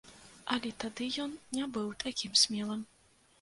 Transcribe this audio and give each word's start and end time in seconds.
Але 0.53 0.71
тады 0.83 1.09
ён 1.25 1.35
не 1.59 1.67
быў 1.75 1.93
такім 2.05 2.33
смелым. 2.47 2.81